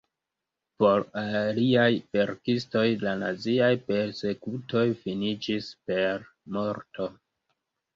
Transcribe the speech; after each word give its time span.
Por 0.83 1.03
aliaj 1.21 1.91
verkistoj 2.17 2.85
la 3.05 3.15
naziaj 3.27 3.71
persekutoj 3.93 4.87
finiĝis 5.07 5.73
per 5.89 6.31
morto. 6.61 7.13